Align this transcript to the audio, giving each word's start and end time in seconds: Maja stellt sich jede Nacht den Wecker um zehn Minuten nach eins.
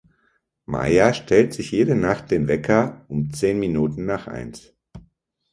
Maja 0.65 1.13
stellt 1.13 1.53
sich 1.53 1.69
jede 1.71 1.93
Nacht 1.93 2.31
den 2.31 2.47
Wecker 2.47 3.05
um 3.07 3.31
zehn 3.31 3.59
Minuten 3.59 4.05
nach 4.07 4.25
eins. 4.25 4.73